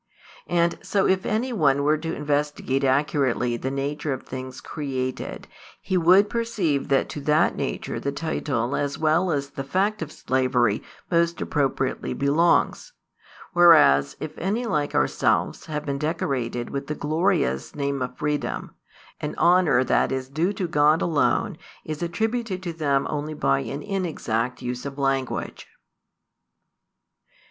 And 0.47 0.79
so 0.81 1.05
if 1.05 1.27
any 1.27 1.53
one 1.53 1.83
were 1.83 1.95
to 1.95 2.15
investigate 2.15 2.83
accurately 2.83 3.55
the 3.55 3.69
nature 3.69 4.13
of 4.13 4.23
things 4.23 4.59
created, 4.59 5.47
he 5.79 5.95
would 5.95 6.27
perceive 6.27 6.87
that 6.87 7.07
to 7.09 7.21
that 7.21 7.55
nature 7.55 7.99
the 7.99 8.11
title 8.11 8.75
as 8.75 8.97
well 8.97 9.29
as 9.29 9.51
the 9.51 9.63
fact 9.63 10.01
of 10.01 10.11
slavery 10.11 10.81
most 11.11 11.39
appropriately 11.39 12.15
belongs; 12.15 12.93
whereas 13.53 14.17
if 14.19 14.35
any 14.39 14.65
like 14.65 14.95
ourselves 14.95 15.67
have 15.67 15.85
been 15.85 15.99
decorated 15.99 16.71
with 16.71 16.87
the 16.87 16.95
glorious 16.95 17.75
name 17.75 18.01
of 18.01 18.17
freedom, 18.17 18.73
an 19.19 19.35
honour 19.37 19.83
that 19.83 20.11
is 20.11 20.29
due 20.29 20.51
to 20.53 20.67
|276 20.67 20.71
God 20.71 21.01
alone 21.03 21.57
is 21.85 22.01
attributed 22.01 22.63
to 22.63 22.73
them 22.73 23.05
only 23.07 23.35
by 23.35 23.59
an 23.59 23.83
inexact 23.83 24.63
use 24.63 24.83
of 24.83 24.97
language. 24.97 25.67